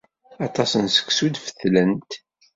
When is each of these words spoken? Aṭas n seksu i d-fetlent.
Aṭas 0.45 0.71
n 0.75 0.85
seksu 0.89 1.23
i 1.27 1.29
d-fetlent. 1.29 2.11